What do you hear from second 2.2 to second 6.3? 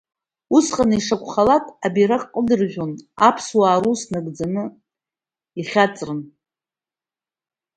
кыдыржәарын, аԥсуаа рус нагӡан, ихьаҵрын.